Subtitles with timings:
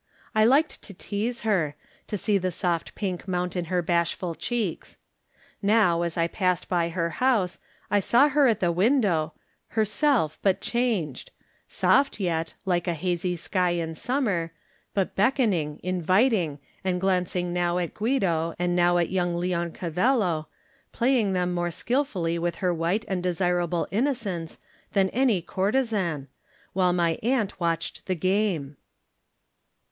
[0.33, 1.75] I liked to tease her,
[2.07, 4.97] to see the soft pink mount in her bashful cheeks.
[5.61, 7.59] Now as I passed by her house
[7.91, 9.33] I saw her at the window,
[9.67, 11.29] herself, but changed—
[11.69, 14.51] ^soft yet, like a hazy sky in summer,
[14.95, 20.47] but beckoning, inviting, and glan cing now at Guido and now at young Leon cavello,
[20.91, 24.57] playing them more skilfully with her white and desirable innocence
[24.93, 26.25] than any courtezan,
[26.73, 28.77] while my aunt watched the game.